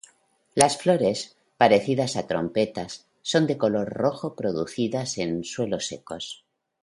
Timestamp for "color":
3.59-3.87